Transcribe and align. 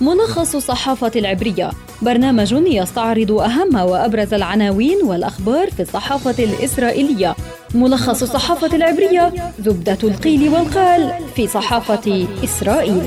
ملخص 0.00 0.54
الصحافة 0.54 1.12
العبرية. 1.16 1.70
برنامج 2.02 2.52
يستعرض 2.52 3.32
أهم 3.32 3.74
وأبرز 3.74 4.34
العناوين 4.34 4.96
والأخبار 5.04 5.70
في 5.70 5.82
الصحافة 5.82 6.44
الإسرائيلية. 6.44 7.34
ملخص 7.74 8.22
الصحافة 8.22 8.76
العبرية 8.76 9.32
زبدة 9.58 9.98
القيل 10.04 10.48
والقال 10.48 11.12
في 11.34 11.46
صحافة 11.46 12.26
إسرائيل. 12.44 13.02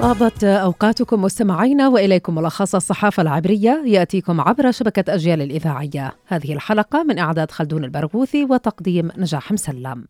طابت 0.00 0.44
أوقاتكم 0.44 1.22
مستمعينا 1.22 1.88
وإليكم 1.88 2.34
ملخص 2.34 2.74
الصحافة 2.74 3.22
العبرية. 3.22 3.82
يأتيكم 3.86 4.40
عبر 4.40 4.70
شبكة 4.70 5.14
أجيال 5.14 5.42
الإذاعية. 5.42 6.12
هذه 6.26 6.52
الحلقة 6.52 7.02
من 7.02 7.18
إعداد 7.18 7.50
خلدون 7.50 7.84
البرغوثي 7.84 8.44
وتقديم 8.44 9.10
نجاح 9.16 9.52
مسلم. 9.52 10.04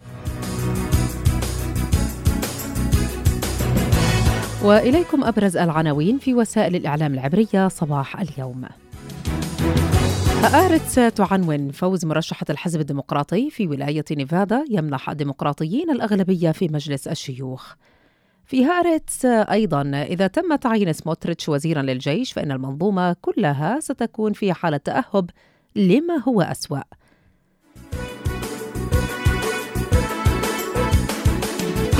وإليكم 4.63 5.25
أبرز 5.25 5.57
العناوين 5.57 6.19
في 6.19 6.35
وسائل 6.35 6.77
الإعلام 6.77 7.15
العبرية 7.15 7.69
صباح 7.69 8.21
اليوم. 8.21 8.65
هآرتس 10.43 10.95
تعنون 10.95 11.71
فوز 11.71 12.05
مرشحة 12.05 12.47
الحزب 12.51 12.81
الديمقراطي 12.81 13.51
في 13.51 13.67
ولاية 13.67 14.05
نيفادا 14.11 14.65
يمنح 14.71 15.11
الديمقراطيين 15.11 15.91
الأغلبية 15.91 16.51
في 16.51 16.69
مجلس 16.69 17.09
الشيوخ. 17.09 17.75
في 18.45 18.65
هارتس 18.65 19.25
أيضا 19.25 19.83
إذا 19.83 20.27
تم 20.27 20.55
تعيين 20.55 20.93
سموتريتش 20.93 21.49
وزيرا 21.49 21.83
للجيش 21.83 22.33
فإن 22.33 22.53
المنظومة 22.53 23.17
كلها 23.21 23.81
ستكون 23.81 24.33
في 24.33 24.53
حالة 24.53 24.77
تأهب 24.77 25.31
لما 25.77 26.23
هو 26.29 26.41
أسوأ. 26.43 26.83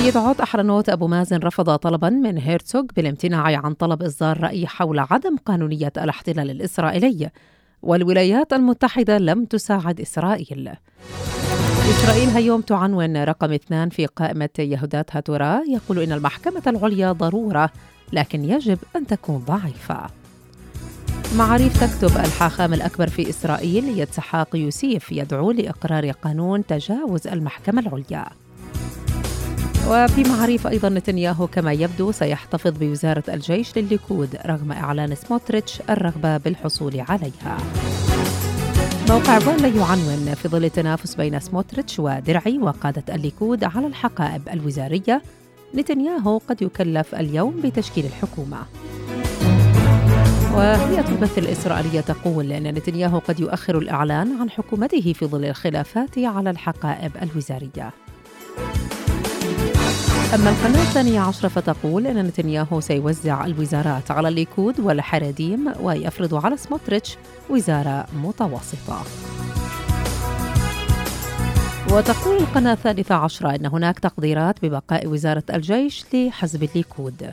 في 0.09 0.19
يدعوت 0.19 0.41
أحرنوت 0.41 0.89
أبو 0.89 1.07
مازن 1.07 1.37
رفض 1.37 1.77
طلبا 1.77 2.11
من 2.11 2.39
هيرتسوغ 2.39 2.83
بالامتناع 2.97 3.43
عن 3.43 3.75
طلب 3.75 4.03
إصدار 4.03 4.41
رأي 4.41 4.67
حول 4.67 4.99
عدم 4.99 5.37
قانونية 5.37 5.93
الاحتلال 5.97 6.51
الإسرائيلي. 6.51 7.31
والولايات 7.83 8.53
المتحدة 8.53 9.19
لم 9.19 9.45
تساعد 9.45 10.01
إسرائيل. 10.01 10.73
إسرائيل 11.91 12.29
هيوم 12.29 12.61
تعنون 12.61 13.25
رقم 13.25 13.53
اثنان 13.53 13.89
في 13.89 14.07
قائمة 14.07 14.49
يهودات 14.59 15.17
هاتورا. 15.17 15.61
يقول 15.69 15.99
إن 15.99 16.13
المحكمة 16.13 16.63
العليا 16.67 17.13
ضرورة 17.13 17.71
لكن 18.13 18.45
يجب 18.45 18.79
أن 18.97 19.07
تكون 19.07 19.39
ضعيفة. 19.39 20.07
معاريف 21.37 21.85
تكتب 21.85 22.17
الحاخام 22.17 22.75
الأكبر 22.75 23.07
في 23.09 23.31
إسرائيل 23.31 23.99
يتسحاق 23.99 24.57
يوسيف 24.57 25.13
يدعو 25.13 25.51
لإقرار 25.51 26.11
قانون 26.11 26.67
تجاوز 26.67 27.27
المحكمة 27.27 27.81
العليا. 27.81 28.48
وفي 29.91 30.23
معاريف 30.23 30.67
أيضا 30.67 30.89
نتنياهو 30.89 31.47
كما 31.47 31.73
يبدو 31.73 32.13
سيحتفظ 32.13 32.71
بوزارة 32.71 33.23
الجيش 33.29 33.79
للليكود 33.79 34.37
رغم 34.47 34.73
إعلان 34.73 35.15
سموتريتش 35.15 35.81
الرغبة 35.91 36.37
بالحصول 36.37 37.01
عليها. 37.01 37.59
موقع 39.09 39.39
فولا 39.39 39.69
يعنون 39.69 40.35
في 40.35 40.49
ظل 40.49 40.65
التنافس 40.65 41.15
بين 41.15 41.41
سموتريتش 41.41 41.99
ودرعي 41.99 42.59
وقادة 42.59 43.15
الليكود 43.15 43.65
على 43.65 43.87
الحقائب 43.87 44.49
الوزارية 44.49 45.23
نتنياهو 45.75 46.39
قد 46.39 46.63
يكلف 46.63 47.15
اليوم 47.15 47.61
بتشكيل 47.65 48.05
الحكومة. 48.07 48.59
وهيئة 50.55 51.09
البث 51.09 51.39
الإسرائيلية 51.39 52.01
تقول 52.01 52.53
أن 52.53 52.63
نتنياهو 52.63 53.19
قد 53.19 53.41
يؤخر 53.41 53.79
الإعلان 53.79 54.41
عن 54.41 54.51
حكومته 54.51 55.13
في 55.13 55.27
ظل 55.27 55.45
الخلافات 55.45 56.19
على 56.19 56.51
الحقائب 56.51 57.13
الوزارية. 57.23 57.93
أما 60.35 60.51
القناة 60.51 60.83
الثانية 60.83 61.21
عشرة 61.21 61.49
فتقول 61.49 62.07
أن 62.07 62.27
نتنياهو 62.27 62.81
سيوزع 62.81 63.47
الوزارات 63.47 64.11
على 64.11 64.29
الليكود 64.29 64.81
والحراديم 64.81 65.73
ويفرض 65.81 66.35
على 66.35 66.57
سموتريتش 66.57 67.17
وزارة 67.51 68.07
متوسطة. 68.23 69.03
وتقول 71.93 72.37
القناة 72.37 72.73
الثالثة 72.73 73.15
عشرة 73.15 73.55
أن 73.55 73.67
هناك 73.67 73.99
تقديرات 73.99 74.65
ببقاء 74.65 75.07
وزارة 75.07 75.43
الجيش 75.55 76.05
لحزب 76.15 76.63
الليكود. 76.63 77.33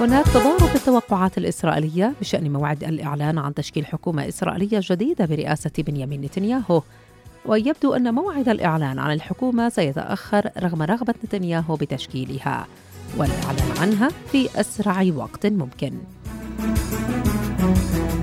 هناك 0.00 0.24
تضارب 0.26 0.74
التوقعات 0.74 1.38
الإسرائيلية 1.38 2.12
بشأن 2.20 2.52
موعد 2.52 2.84
الإعلان 2.84 3.38
عن 3.38 3.54
تشكيل 3.54 3.86
حكومة 3.86 4.28
إسرائيلية 4.28 4.80
جديدة 4.82 5.26
برئاسة 5.26 5.70
بنيامين 5.78 6.20
نتنياهو. 6.20 6.82
ويبدو 7.48 7.94
أن 7.94 8.14
موعد 8.14 8.48
الإعلان 8.48 8.98
عن 8.98 9.12
الحكومة 9.12 9.68
سيتأخر 9.68 10.50
رغم 10.58 10.82
رغبة 10.82 11.14
نتنياهو 11.24 11.74
بتشكيلها 11.74 12.66
والإعلان 13.16 13.78
عنها 13.80 14.08
في 14.08 14.60
أسرع 14.60 15.06
وقت 15.16 15.46
ممكن. 15.46 15.92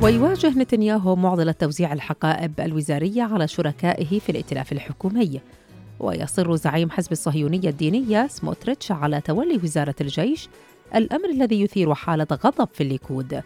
ويواجه 0.02 0.59
نتنياهو 0.59 1.16
معضلة 1.16 1.52
توزيع 1.52 1.94
الحقائب 1.94 2.59
الوزارية 2.59 3.24
على 3.24 3.47
شركائه 3.47 4.19
في 4.19 4.30
الائتلاف 4.30 4.72
الحكومي. 4.72 5.41
ويصر 6.00 6.56
زعيم 6.56 6.90
حزب 6.90 7.12
الصهيونية 7.12 7.69
الدينية 7.69 8.28
سموتريتش 8.28 8.91
على 8.91 9.22
تولي 9.22 9.59
وزارة 9.64 9.96
الجيش 10.02 10.50
الأمر 10.96 11.30
الذي 11.30 11.62
يثير 11.62 11.94
حالة 11.94 12.28
غضب 12.31 12.68
في 12.74 12.84
الليكود. 12.84 13.41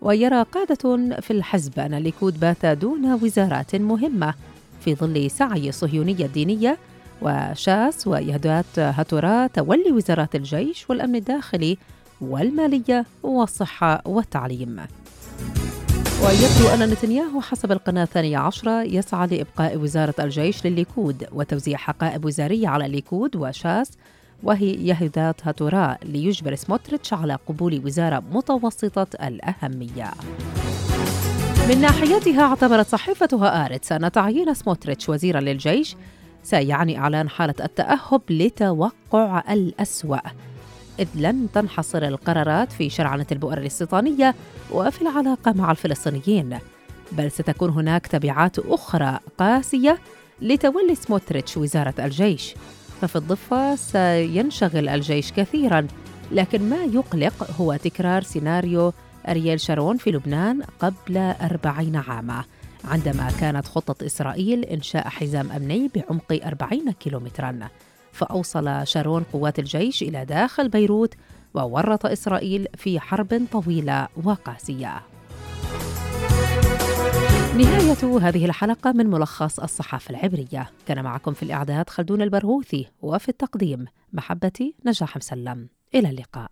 ويرى 0.00 0.42
قادة 0.42 1.16
في 1.20 1.30
الحزب 1.30 1.78
أن 1.78 1.94
الليكود 1.94 2.40
بات 2.40 2.66
دون 2.66 3.12
وزارات 3.12 3.76
مهمة. 3.76 4.34
في 4.88 4.94
ظل 4.94 5.30
سعي 5.30 5.68
الصهيونية 5.68 6.26
الدينية 6.26 6.78
وشاس 7.22 8.06
ويهدات 8.06 8.78
هاتورا 8.78 9.46
تولي 9.46 9.92
وزارات 9.92 10.34
الجيش 10.34 10.90
والأمن 10.90 11.16
الداخلي 11.16 11.78
والمالية 12.20 13.06
والصحة 13.22 14.02
والتعليم. 14.04 14.80
ويبدو 16.24 16.74
أن 16.74 16.90
نتنياهو 16.90 17.40
حسب 17.40 17.72
القناة 17.72 18.02
الثانية 18.02 18.38
عشرة 18.38 18.82
يسعى 18.82 19.26
لإبقاء 19.26 19.76
وزارة 19.76 20.14
الجيش 20.20 20.66
للليكود 20.66 21.26
وتوزيع 21.32 21.78
حقائب 21.78 22.24
وزارية 22.24 22.68
على 22.68 22.86
الليكود 22.86 23.36
وشاس 23.36 23.90
ويهدات 24.42 25.46
هاتورا 25.46 25.96
ليجبر 26.02 26.54
سموتريتش 26.54 27.12
على 27.12 27.38
قبول 27.48 27.82
وزارة 27.84 28.22
متوسطة 28.32 29.26
الأهمية. 29.26 30.10
من 31.68 31.80
ناحيتها 31.80 32.42
اعتبرت 32.42 32.86
صحيفة 32.86 33.64
هآرتس 33.66 33.92
أن 33.92 34.12
تعيين 34.12 34.54
سموتريتش 34.54 35.08
وزيرا 35.08 35.40
للجيش. 35.40 35.96
سيعني 36.42 36.98
إعلان 36.98 37.28
حالة 37.28 37.54
التأهب 37.60 38.22
لتوقع 38.30 39.42
الأسوأ. 39.50 40.18
إذ 41.00 41.06
لن 41.14 41.48
تنحصر 41.54 42.02
القرارات 42.02 42.72
في 42.72 42.90
شرعنة 42.90 43.26
البؤر 43.32 43.58
الاستيطانية 43.58 44.34
وفي 44.72 45.02
العلاقة 45.02 45.52
مع 45.52 45.70
الفلسطينيين. 45.70 46.58
بل 47.12 47.30
ستكون 47.30 47.70
هناك 47.70 48.06
تبعات 48.06 48.58
أخرى 48.58 49.18
قاسية 49.38 49.98
لتولي 50.40 50.94
سموتريتش 50.94 51.56
وزارة 51.56 51.94
الجيش. 51.98 52.54
ففي 53.00 53.16
الضفة 53.16 53.76
سينشغل 53.76 54.88
الجيش 54.88 55.32
كثيرا 55.32 55.86
لكن 56.32 56.68
ما 56.68 56.84
يقلق 56.84 57.50
هو 57.60 57.76
تكرار 57.76 58.22
سيناريو 58.22 58.92
أرييل 59.30 59.60
شارون 59.60 59.96
في 59.96 60.10
لبنان 60.10 60.62
قبل 60.62 61.16
أربعين 61.16 61.96
عاما 61.96 62.44
عندما 62.84 63.30
كانت 63.40 63.66
خطة 63.66 64.06
إسرائيل 64.06 64.64
إنشاء 64.64 65.08
حزام 65.08 65.52
أمني 65.52 65.90
بعمق 65.94 66.40
أربعين 66.46 66.90
كيلومترا. 66.90 67.68
فأوصل 68.12 68.86
شارون 68.86 69.22
قوات 69.22 69.58
الجيش 69.58 70.02
إلى 70.02 70.24
داخل 70.24 70.68
بيروت 70.68 71.14
وورط 71.54 72.06
إسرائيل 72.06 72.66
في 72.76 73.00
حرب 73.00 73.46
طويلة 73.52 74.08
وقاسية. 74.24 75.02
نهاية 77.56 78.18
هذه 78.20 78.44
الحلقة 78.44 78.92
من 78.92 79.06
ملخص 79.06 79.60
الصحافة 79.60 80.10
العبرية. 80.10 80.70
كان 80.86 81.04
معكم 81.04 81.32
في 81.32 81.42
الإعداد 81.42 81.90
خلدون 81.90 82.22
البرغوثي 82.22 82.86
وفي 83.02 83.28
التقديم 83.28 83.84
محبتي 84.12 84.74
نجاح 84.86 85.16
مسلم. 85.16 85.68
إلى 85.94 86.10
اللقاء. 86.10 86.50